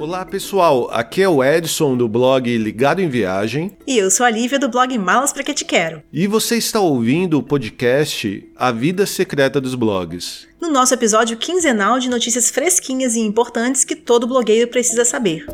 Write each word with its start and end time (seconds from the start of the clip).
Olá 0.00 0.24
pessoal, 0.24 0.88
aqui 0.90 1.20
é 1.20 1.28
o 1.28 1.44
Edson 1.44 1.94
do 1.94 2.08
blog 2.08 2.56
Ligado 2.56 3.02
em 3.02 3.08
Viagem. 3.10 3.76
E 3.86 3.98
eu 3.98 4.10
sou 4.10 4.24
a 4.24 4.30
Lívia 4.30 4.58
do 4.58 4.66
blog 4.66 4.96
Malas 4.96 5.30
Pra 5.30 5.42
Que 5.42 5.52
Te 5.52 5.62
Quero. 5.62 6.02
E 6.10 6.26
você 6.26 6.56
está 6.56 6.80
ouvindo 6.80 7.36
o 7.36 7.42
podcast 7.42 8.50
A 8.56 8.72
Vida 8.72 9.04
Secreta 9.04 9.60
dos 9.60 9.74
Blogs. 9.74 10.48
No 10.58 10.70
nosso 10.70 10.94
episódio 10.94 11.36
quinzenal 11.36 11.98
de 11.98 12.08
notícias 12.08 12.50
fresquinhas 12.50 13.14
e 13.14 13.20
importantes 13.20 13.84
que 13.84 13.94
todo 13.94 14.26
blogueiro 14.26 14.70
precisa 14.70 15.04
saber. 15.04 15.44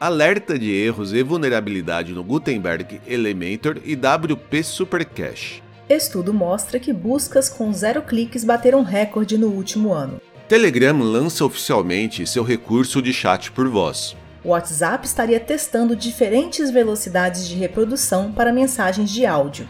Alerta 0.00 0.58
de 0.58 0.72
erros 0.72 1.12
e 1.12 1.22
vulnerabilidade 1.22 2.14
no 2.14 2.24
Gutenberg 2.24 3.02
Elementor 3.06 3.82
e 3.84 3.94
WP 3.94 4.64
Supercache. 4.64 5.62
Estudo 5.90 6.32
mostra 6.32 6.80
que 6.80 6.90
buscas 6.90 7.50
com 7.50 7.70
zero 7.70 8.00
cliques 8.00 8.44
bateram 8.44 8.82
recorde 8.82 9.36
no 9.36 9.48
último 9.48 9.92
ano. 9.92 10.18
Telegram 10.46 11.00
lança 11.00 11.42
oficialmente 11.42 12.26
seu 12.26 12.44
recurso 12.44 13.00
de 13.00 13.14
chat 13.14 13.50
por 13.50 13.66
voz. 13.66 14.14
O 14.44 14.50
WhatsApp 14.50 15.06
estaria 15.06 15.40
testando 15.40 15.96
diferentes 15.96 16.70
velocidades 16.70 17.48
de 17.48 17.54
reprodução 17.54 18.30
para 18.30 18.52
mensagens 18.52 19.10
de 19.10 19.24
áudio. 19.24 19.66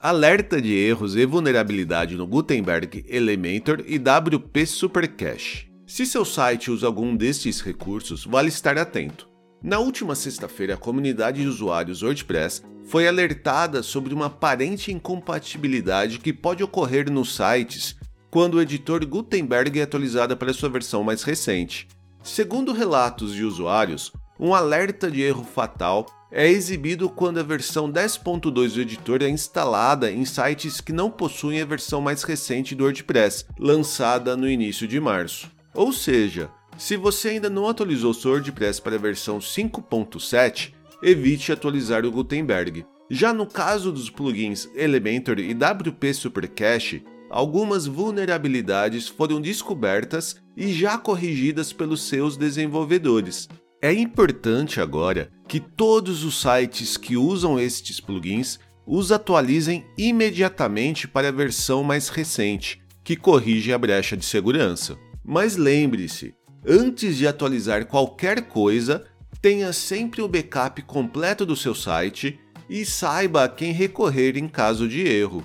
Alerta 0.00 0.62
de 0.62 0.72
erros 0.72 1.16
e 1.16 1.26
vulnerabilidade 1.26 2.14
no 2.14 2.28
Gutenberg 2.28 3.04
Elementor 3.08 3.82
e 3.84 3.98
WP 3.98 4.66
Supercache. 4.66 5.66
Se 5.84 6.06
seu 6.06 6.24
site 6.24 6.70
usa 6.70 6.86
algum 6.86 7.16
destes 7.16 7.60
recursos, 7.60 8.24
vale 8.24 8.50
estar 8.50 8.78
atento. 8.78 9.28
Na 9.66 9.80
última 9.80 10.14
sexta-feira, 10.14 10.74
a 10.74 10.76
comunidade 10.76 11.42
de 11.42 11.48
usuários 11.48 12.00
WordPress 12.00 12.62
foi 12.84 13.08
alertada 13.08 13.82
sobre 13.82 14.14
uma 14.14 14.26
aparente 14.26 14.92
incompatibilidade 14.92 16.20
que 16.20 16.32
pode 16.32 16.62
ocorrer 16.62 17.10
nos 17.10 17.34
sites 17.34 17.96
quando 18.30 18.54
o 18.54 18.62
editor 18.62 19.04
Gutenberg 19.04 19.80
é 19.80 19.82
atualizado 19.82 20.36
para 20.36 20.52
sua 20.52 20.68
versão 20.68 21.02
mais 21.02 21.24
recente. 21.24 21.88
Segundo 22.22 22.72
relatos 22.72 23.34
de 23.34 23.42
usuários, 23.42 24.12
um 24.38 24.54
alerta 24.54 25.10
de 25.10 25.20
erro 25.20 25.42
fatal 25.42 26.06
é 26.30 26.48
exibido 26.48 27.10
quando 27.10 27.40
a 27.40 27.42
versão 27.42 27.90
10.2 27.90 28.74
do 28.74 28.80
editor 28.80 29.20
é 29.20 29.28
instalada 29.28 30.12
em 30.12 30.24
sites 30.24 30.80
que 30.80 30.92
não 30.92 31.10
possuem 31.10 31.60
a 31.60 31.66
versão 31.66 32.00
mais 32.00 32.22
recente 32.22 32.72
do 32.72 32.84
WordPress, 32.84 33.46
lançada 33.58 34.36
no 34.36 34.48
início 34.48 34.86
de 34.86 35.00
março. 35.00 35.50
Ou 35.74 35.92
seja, 35.92 36.50
se 36.78 36.96
você 36.96 37.30
ainda 37.30 37.48
não 37.48 37.68
atualizou 37.68 38.12
seu 38.12 38.32
WordPress 38.32 38.80
para 38.80 38.96
a 38.96 38.98
versão 38.98 39.38
5.7, 39.38 40.72
evite 41.02 41.52
atualizar 41.52 42.04
o 42.04 42.10
Gutenberg. 42.10 42.84
Já 43.10 43.32
no 43.32 43.46
caso 43.46 43.92
dos 43.92 44.10
plugins 44.10 44.68
Elementor 44.74 45.38
e 45.38 45.52
WP 45.52 46.12
Supercache, 46.12 47.04
algumas 47.30 47.86
vulnerabilidades 47.86 49.08
foram 49.08 49.40
descobertas 49.40 50.36
e 50.56 50.72
já 50.72 50.98
corrigidas 50.98 51.72
pelos 51.72 52.02
seus 52.02 52.36
desenvolvedores. 52.36 53.48
É 53.80 53.92
importante 53.92 54.80
agora 54.80 55.30
que 55.46 55.60
todos 55.60 56.24
os 56.24 56.40
sites 56.40 56.96
que 56.96 57.16
usam 57.16 57.60
estes 57.60 58.00
plugins 58.00 58.58
os 58.86 59.10
atualizem 59.12 59.84
imediatamente 59.98 61.08
para 61.08 61.28
a 61.28 61.32
versão 61.32 61.82
mais 61.82 62.08
recente, 62.08 62.80
que 63.02 63.16
corrige 63.16 63.72
a 63.72 63.78
brecha 63.78 64.16
de 64.16 64.24
segurança. 64.24 64.96
Mas 65.24 65.56
lembre-se, 65.56 66.34
antes 66.66 67.16
de 67.16 67.26
atualizar 67.26 67.86
qualquer 67.86 68.42
coisa, 68.48 69.04
tenha 69.40 69.72
sempre 69.72 70.20
o 70.22 70.28
backup 70.28 70.82
completo 70.82 71.46
do 71.46 71.54
seu 71.54 71.74
site 71.74 72.40
e 72.68 72.84
saiba 72.84 73.44
a 73.44 73.48
quem 73.48 73.72
recorrer 73.72 74.36
em 74.36 74.48
caso 74.48 74.88
de 74.88 75.06
erro. 75.06 75.44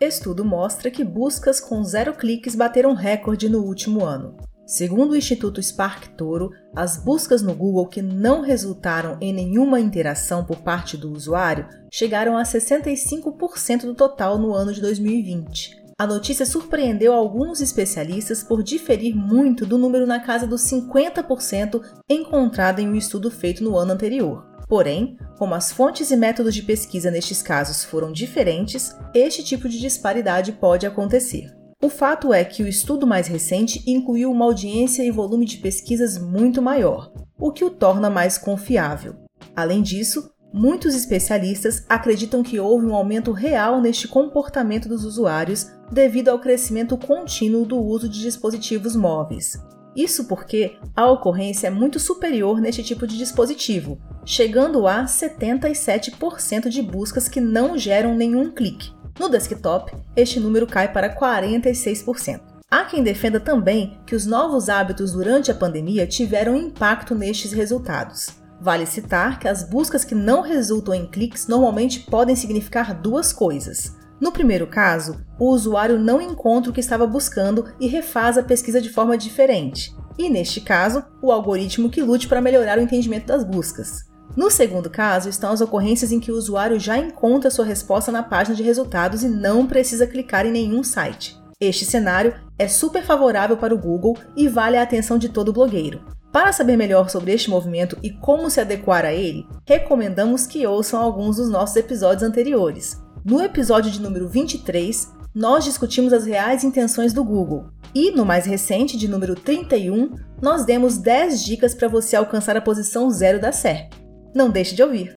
Estudo 0.00 0.44
mostra 0.44 0.90
que 0.90 1.04
buscas 1.04 1.60
com 1.60 1.82
zero 1.82 2.14
cliques 2.14 2.54
bateram 2.54 2.94
recorde 2.94 3.48
no 3.48 3.60
último 3.60 4.04
ano. 4.04 4.36
Segundo 4.64 5.12
o 5.12 5.16
Instituto 5.16 5.62
Spark 5.62 6.08
Toro, 6.10 6.50
as 6.76 7.02
buscas 7.02 7.40
no 7.40 7.54
Google 7.54 7.86
que 7.86 8.02
não 8.02 8.42
resultaram 8.42 9.16
em 9.20 9.32
nenhuma 9.32 9.80
interação 9.80 10.44
por 10.44 10.58
parte 10.58 10.96
do 10.96 11.10
usuário 11.10 11.66
chegaram 11.90 12.36
a 12.36 12.42
65% 12.42 13.86
do 13.86 13.94
total 13.94 14.38
no 14.38 14.52
ano 14.52 14.72
de 14.72 14.80
2020. 14.80 15.77
A 16.00 16.06
notícia 16.06 16.46
surpreendeu 16.46 17.12
alguns 17.12 17.60
especialistas 17.60 18.40
por 18.40 18.62
diferir 18.62 19.16
muito 19.16 19.66
do 19.66 19.76
número 19.76 20.06
na 20.06 20.20
casa 20.20 20.46
dos 20.46 20.62
50% 20.62 21.82
encontrado 22.08 22.78
em 22.78 22.88
um 22.88 22.94
estudo 22.94 23.28
feito 23.32 23.64
no 23.64 23.76
ano 23.76 23.94
anterior. 23.94 24.46
Porém, 24.68 25.16
como 25.36 25.56
as 25.56 25.72
fontes 25.72 26.12
e 26.12 26.16
métodos 26.16 26.54
de 26.54 26.62
pesquisa 26.62 27.10
nestes 27.10 27.42
casos 27.42 27.84
foram 27.84 28.12
diferentes, 28.12 28.94
este 29.12 29.42
tipo 29.42 29.68
de 29.68 29.80
disparidade 29.80 30.52
pode 30.52 30.86
acontecer. 30.86 31.52
O 31.82 31.88
fato 31.88 32.32
é 32.32 32.44
que 32.44 32.62
o 32.62 32.68
estudo 32.68 33.04
mais 33.04 33.26
recente 33.26 33.82
incluiu 33.84 34.30
uma 34.30 34.44
audiência 34.44 35.02
e 35.02 35.10
volume 35.10 35.46
de 35.46 35.56
pesquisas 35.56 36.16
muito 36.16 36.62
maior, 36.62 37.12
o 37.36 37.50
que 37.50 37.64
o 37.64 37.70
torna 37.70 38.08
mais 38.08 38.38
confiável. 38.38 39.16
Além 39.56 39.82
disso, 39.82 40.30
Muitos 40.52 40.94
especialistas 40.94 41.84
acreditam 41.88 42.42
que 42.42 42.58
houve 42.58 42.86
um 42.86 42.94
aumento 42.94 43.32
real 43.32 43.82
neste 43.82 44.08
comportamento 44.08 44.88
dos 44.88 45.04
usuários 45.04 45.66
devido 45.92 46.28
ao 46.28 46.38
crescimento 46.38 46.96
contínuo 46.96 47.66
do 47.66 47.78
uso 47.78 48.08
de 48.08 48.20
dispositivos 48.20 48.96
móveis. 48.96 49.62
Isso 49.94 50.24
porque 50.26 50.76
a 50.96 51.10
ocorrência 51.10 51.66
é 51.66 51.70
muito 51.70 51.98
superior 51.98 52.60
neste 52.60 52.82
tipo 52.82 53.06
de 53.06 53.18
dispositivo, 53.18 54.00
chegando 54.24 54.86
a 54.86 55.04
77% 55.04 56.68
de 56.68 56.80
buscas 56.80 57.28
que 57.28 57.40
não 57.40 57.76
geram 57.76 58.14
nenhum 58.14 58.50
clique. 58.50 58.92
No 59.18 59.28
desktop, 59.28 59.92
este 60.16 60.40
número 60.40 60.66
cai 60.66 60.92
para 60.92 61.14
46%. 61.14 62.40
Há 62.70 62.84
quem 62.84 63.02
defenda 63.02 63.40
também 63.40 63.98
que 64.06 64.14
os 64.14 64.24
novos 64.24 64.68
hábitos 64.68 65.12
durante 65.12 65.50
a 65.50 65.54
pandemia 65.54 66.06
tiveram 66.06 66.56
impacto 66.56 67.14
nestes 67.14 67.52
resultados. 67.52 68.28
Vale 68.60 68.86
citar 68.86 69.38
que 69.38 69.46
as 69.46 69.62
buscas 69.62 70.04
que 70.04 70.14
não 70.14 70.40
resultam 70.40 70.92
em 70.94 71.06
cliques 71.06 71.46
normalmente 71.46 72.00
podem 72.00 72.34
significar 72.34 72.94
duas 72.94 73.32
coisas. 73.32 73.96
No 74.20 74.32
primeiro 74.32 74.66
caso, 74.66 75.24
o 75.38 75.50
usuário 75.50 75.98
não 75.98 76.20
encontra 76.20 76.70
o 76.70 76.74
que 76.74 76.80
estava 76.80 77.06
buscando 77.06 77.66
e 77.78 77.86
refaz 77.86 78.36
a 78.36 78.42
pesquisa 78.42 78.80
de 78.80 78.90
forma 78.90 79.16
diferente. 79.16 79.94
E 80.18 80.28
neste 80.28 80.60
caso, 80.60 81.04
o 81.22 81.30
algoritmo 81.30 81.88
que 81.88 82.02
lute 82.02 82.26
para 82.26 82.40
melhorar 82.40 82.78
o 82.78 82.82
entendimento 82.82 83.26
das 83.26 83.44
buscas. 83.44 84.08
No 84.36 84.50
segundo 84.50 84.90
caso, 84.90 85.28
estão 85.28 85.52
as 85.52 85.60
ocorrências 85.60 86.10
em 86.10 86.18
que 86.18 86.32
o 86.32 86.36
usuário 86.36 86.78
já 86.80 86.98
encontra 86.98 87.50
sua 87.50 87.64
resposta 87.64 88.10
na 88.10 88.22
página 88.22 88.56
de 88.56 88.62
resultados 88.62 89.22
e 89.22 89.28
não 89.28 89.66
precisa 89.66 90.06
clicar 90.06 90.44
em 90.44 90.52
nenhum 90.52 90.82
site. 90.82 91.38
Este 91.60 91.84
cenário 91.84 92.34
é 92.58 92.66
super 92.68 93.04
favorável 93.04 93.56
para 93.56 93.74
o 93.74 93.78
Google 93.78 94.16
e 94.36 94.48
vale 94.48 94.76
a 94.76 94.82
atenção 94.82 95.18
de 95.18 95.28
todo 95.28 95.52
blogueiro. 95.52 96.00
Para 96.32 96.52
saber 96.52 96.76
melhor 96.76 97.08
sobre 97.08 97.32
este 97.32 97.48
movimento 97.48 97.96
e 98.02 98.10
como 98.10 98.50
se 98.50 98.60
adequar 98.60 99.04
a 99.04 99.12
ele, 99.12 99.46
recomendamos 99.66 100.46
que 100.46 100.66
ouçam 100.66 101.00
alguns 101.00 101.36
dos 101.36 101.48
nossos 101.48 101.74
episódios 101.76 102.22
anteriores. 102.22 103.02
No 103.24 103.42
episódio 103.42 103.90
de 103.90 104.00
número 104.00 104.28
23, 104.28 105.10
nós 105.34 105.64
discutimos 105.64 106.12
as 106.12 106.26
reais 106.26 106.64
intenções 106.64 107.14
do 107.14 107.24
Google. 107.24 107.70
E 107.94 108.10
no 108.10 108.26
mais 108.26 108.44
recente, 108.44 108.98
de 108.98 109.08
número 109.08 109.34
31, 109.34 110.14
nós 110.42 110.66
demos 110.66 110.98
10 110.98 111.42
dicas 111.42 111.74
para 111.74 111.88
você 111.88 112.14
alcançar 112.14 112.56
a 112.56 112.60
posição 112.60 113.10
zero 113.10 113.40
da 113.40 113.50
SERP. 113.50 113.94
Não 114.34 114.50
deixe 114.50 114.74
de 114.74 114.82
ouvir! 114.82 115.14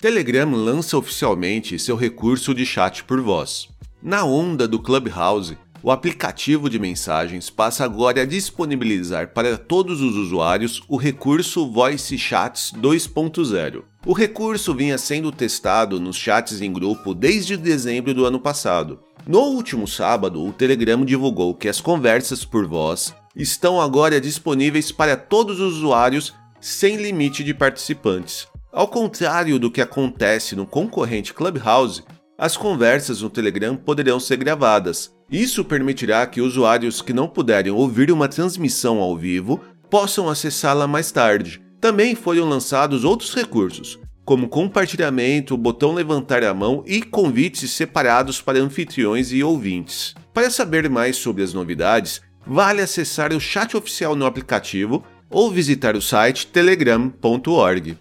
Telegram 0.00 0.50
lança 0.52 0.96
oficialmente 0.96 1.78
seu 1.78 1.96
recurso 1.96 2.52
de 2.52 2.66
chat 2.66 3.04
por 3.04 3.20
voz. 3.20 3.68
Na 4.02 4.24
onda 4.24 4.66
do 4.66 4.80
Clubhouse, 4.80 5.56
o 5.82 5.90
aplicativo 5.90 6.68
de 6.68 6.78
mensagens 6.78 7.50
passa 7.50 7.84
agora 7.84 8.22
a 8.22 8.26
disponibilizar 8.26 9.32
para 9.32 9.56
todos 9.56 10.00
os 10.00 10.16
usuários 10.16 10.82
o 10.88 10.96
recurso 10.96 11.70
Voice 11.70 12.18
Chats 12.18 12.72
2.0. 12.76 13.82
O 14.06 14.12
recurso 14.12 14.74
vinha 14.74 14.98
sendo 14.98 15.30
testado 15.30 16.00
nos 16.00 16.16
chats 16.16 16.60
em 16.60 16.72
grupo 16.72 17.14
desde 17.14 17.56
dezembro 17.56 18.12
do 18.12 18.24
ano 18.24 18.40
passado. 18.40 19.00
No 19.26 19.40
último 19.40 19.86
sábado, 19.86 20.44
o 20.44 20.52
Telegram 20.52 21.04
divulgou 21.04 21.54
que 21.54 21.68
as 21.68 21.80
conversas 21.80 22.44
por 22.44 22.66
voz 22.66 23.14
estão 23.36 23.80
agora 23.80 24.20
disponíveis 24.20 24.90
para 24.90 25.16
todos 25.16 25.60
os 25.60 25.76
usuários 25.76 26.34
sem 26.60 26.96
limite 26.96 27.44
de 27.44 27.54
participantes. 27.54 28.48
Ao 28.72 28.88
contrário 28.88 29.58
do 29.58 29.70
que 29.70 29.80
acontece 29.80 30.56
no 30.56 30.66
concorrente 30.66 31.32
Clubhouse, 31.32 32.02
as 32.36 32.56
conversas 32.56 33.20
no 33.22 33.30
Telegram 33.30 33.76
poderão 33.76 34.18
ser 34.18 34.36
gravadas. 34.36 35.17
Isso 35.30 35.62
permitirá 35.62 36.26
que 36.26 36.40
usuários 36.40 37.02
que 37.02 37.12
não 37.12 37.28
puderem 37.28 37.70
ouvir 37.70 38.10
uma 38.10 38.28
transmissão 38.28 38.98
ao 38.98 39.14
vivo 39.14 39.60
possam 39.90 40.28
acessá-la 40.28 40.86
mais 40.86 41.12
tarde. 41.12 41.62
Também 41.80 42.14
foram 42.14 42.48
lançados 42.48 43.04
outros 43.04 43.34
recursos, 43.34 43.98
como 44.24 44.48
compartilhamento, 44.48 45.56
botão 45.56 45.92
levantar 45.92 46.42
a 46.42 46.54
mão 46.54 46.82
e 46.86 47.02
convites 47.02 47.70
separados 47.70 48.40
para 48.40 48.58
anfitriões 48.58 49.30
e 49.30 49.42
ouvintes. 49.42 50.14
Para 50.32 50.50
saber 50.50 50.88
mais 50.88 51.16
sobre 51.16 51.42
as 51.42 51.52
novidades, 51.52 52.22
vale 52.46 52.80
acessar 52.80 53.32
o 53.32 53.40
chat 53.40 53.76
oficial 53.76 54.16
no 54.16 54.24
aplicativo 54.24 55.04
ou 55.30 55.50
visitar 55.50 55.94
o 55.94 56.00
site 56.00 56.46
telegram.org. 56.46 57.98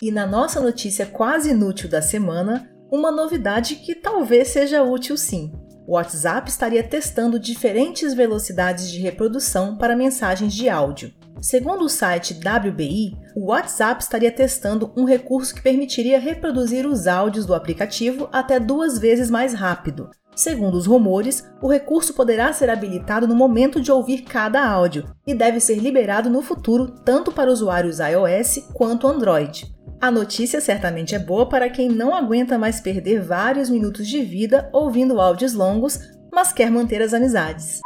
E 0.00 0.10
na 0.12 0.26
nossa 0.26 0.60
notícia 0.60 1.06
quase 1.06 1.50
inútil 1.50 1.88
da 1.88 2.00
semana, 2.00 2.70
uma 2.90 3.10
novidade 3.10 3.76
que 3.76 3.94
talvez 3.94 4.48
seja 4.48 4.82
útil 4.82 5.16
sim. 5.16 5.52
O 5.86 5.94
WhatsApp 5.94 6.48
estaria 6.50 6.82
testando 6.82 7.38
diferentes 7.38 8.14
velocidades 8.14 8.90
de 8.90 9.00
reprodução 9.00 9.76
para 9.76 9.96
mensagens 9.96 10.52
de 10.54 10.68
áudio. 10.68 11.12
Segundo 11.40 11.84
o 11.84 11.88
site 11.88 12.34
WBI, 12.34 13.16
o 13.34 13.46
WhatsApp 13.46 14.02
estaria 14.02 14.30
testando 14.30 14.92
um 14.96 15.04
recurso 15.04 15.54
que 15.54 15.62
permitiria 15.62 16.20
reproduzir 16.20 16.86
os 16.86 17.06
áudios 17.06 17.46
do 17.46 17.54
aplicativo 17.54 18.28
até 18.30 18.60
duas 18.60 18.98
vezes 18.98 19.30
mais 19.30 19.54
rápido. 19.54 20.10
Segundo 20.36 20.74
os 20.74 20.86
rumores, 20.86 21.46
o 21.60 21.68
recurso 21.68 22.14
poderá 22.14 22.52
ser 22.52 22.70
habilitado 22.70 23.26
no 23.26 23.34
momento 23.34 23.80
de 23.80 23.90
ouvir 23.90 24.22
cada 24.22 24.64
áudio 24.64 25.04
e 25.26 25.34
deve 25.34 25.60
ser 25.60 25.76
liberado 25.76 26.30
no 26.30 26.40
futuro 26.40 26.94
tanto 27.04 27.32
para 27.32 27.50
usuários 27.50 27.98
iOS 27.98 28.68
quanto 28.72 29.06
Android. 29.06 29.66
A 30.00 30.10
notícia 30.10 30.62
certamente 30.62 31.14
é 31.14 31.18
boa 31.18 31.46
para 31.46 31.68
quem 31.68 31.86
não 31.86 32.14
aguenta 32.14 32.56
mais 32.56 32.80
perder 32.80 33.20
vários 33.20 33.68
minutos 33.68 34.08
de 34.08 34.22
vida 34.22 34.70
ouvindo 34.72 35.20
áudios 35.20 35.52
longos, 35.52 35.98
mas 36.32 36.54
quer 36.54 36.70
manter 36.70 37.02
as 37.02 37.12
amizades. 37.12 37.80